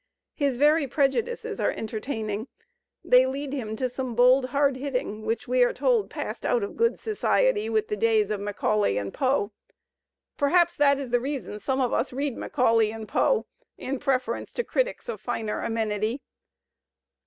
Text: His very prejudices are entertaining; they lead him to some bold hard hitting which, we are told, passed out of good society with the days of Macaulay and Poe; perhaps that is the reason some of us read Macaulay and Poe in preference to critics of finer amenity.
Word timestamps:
His 0.33 0.57
very 0.57 0.87
prejudices 0.87 1.59
are 1.59 1.69
entertaining; 1.69 2.47
they 3.03 3.27
lead 3.27 3.53
him 3.53 3.75
to 3.75 3.87
some 3.87 4.15
bold 4.15 4.45
hard 4.45 4.75
hitting 4.77 5.27
which, 5.27 5.47
we 5.47 5.61
are 5.61 5.73
told, 5.75 6.09
passed 6.09 6.43
out 6.43 6.63
of 6.63 6.75
good 6.75 6.97
society 6.97 7.69
with 7.69 7.87
the 7.87 7.95
days 7.95 8.31
of 8.31 8.39
Macaulay 8.41 8.97
and 8.97 9.13
Poe; 9.13 9.51
perhaps 10.37 10.75
that 10.75 10.97
is 10.97 11.11
the 11.11 11.19
reason 11.19 11.59
some 11.59 11.79
of 11.79 11.93
us 11.93 12.11
read 12.11 12.35
Macaulay 12.35 12.91
and 12.91 13.07
Poe 13.07 13.45
in 13.77 13.99
preference 13.99 14.53
to 14.53 14.63
critics 14.63 15.07
of 15.07 15.21
finer 15.21 15.61
amenity. 15.61 16.23